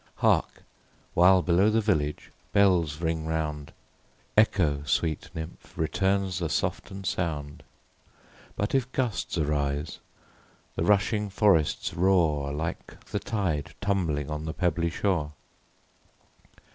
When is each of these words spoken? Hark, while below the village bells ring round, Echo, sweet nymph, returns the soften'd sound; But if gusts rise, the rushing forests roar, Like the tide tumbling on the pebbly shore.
Hark, 0.15 0.63
while 1.13 1.43
below 1.43 1.69
the 1.69 1.79
village 1.79 2.31
bells 2.53 2.99
ring 3.01 3.27
round, 3.27 3.71
Echo, 4.35 4.81
sweet 4.83 5.29
nymph, 5.35 5.77
returns 5.77 6.39
the 6.39 6.49
soften'd 6.49 7.05
sound; 7.05 7.61
But 8.55 8.73
if 8.73 8.91
gusts 8.93 9.37
rise, 9.37 9.99
the 10.75 10.83
rushing 10.85 11.29
forests 11.29 11.93
roar, 11.93 12.51
Like 12.51 12.99
the 13.11 13.19
tide 13.19 13.75
tumbling 13.79 14.31
on 14.31 14.45
the 14.45 14.55
pebbly 14.55 14.89
shore. 14.89 15.33